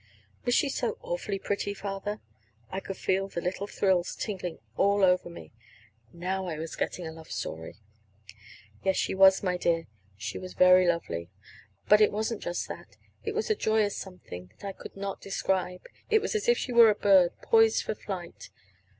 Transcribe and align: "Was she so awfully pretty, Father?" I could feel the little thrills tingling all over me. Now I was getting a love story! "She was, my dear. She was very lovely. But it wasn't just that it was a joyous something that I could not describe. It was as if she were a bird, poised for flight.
"Was 0.45 0.55
she 0.55 0.67
so 0.67 0.97
awfully 1.03 1.37
pretty, 1.37 1.75
Father?" 1.75 2.21
I 2.71 2.79
could 2.79 2.97
feel 2.97 3.27
the 3.27 3.39
little 3.39 3.67
thrills 3.67 4.15
tingling 4.15 4.57
all 4.75 5.03
over 5.03 5.29
me. 5.29 5.51
Now 6.11 6.47
I 6.47 6.57
was 6.57 6.75
getting 6.75 7.05
a 7.05 7.11
love 7.11 7.29
story! 7.29 7.75
"She 8.93 9.13
was, 9.13 9.43
my 9.43 9.57
dear. 9.57 9.85
She 10.17 10.39
was 10.39 10.55
very 10.55 10.87
lovely. 10.87 11.29
But 11.87 12.01
it 12.01 12.11
wasn't 12.11 12.41
just 12.41 12.67
that 12.67 12.97
it 13.23 13.35
was 13.35 13.51
a 13.51 13.55
joyous 13.55 13.95
something 13.95 14.49
that 14.57 14.67
I 14.67 14.71
could 14.73 14.97
not 14.97 15.21
describe. 15.21 15.85
It 16.09 16.19
was 16.19 16.33
as 16.33 16.47
if 16.49 16.57
she 16.57 16.73
were 16.73 16.89
a 16.89 16.95
bird, 16.95 17.33
poised 17.43 17.83
for 17.83 17.93
flight. 17.93 18.49